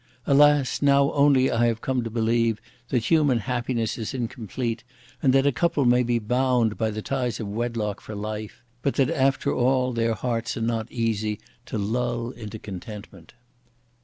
[0.25, 0.81] Alas!
[0.81, 2.59] now only have I come to believe
[2.89, 4.83] that human happiness is incomplete;
[5.21, 8.95] and that a couple may be bound by the ties of wedlock for life, but
[8.95, 13.35] that after all their hearts are not easy to lull into contentment.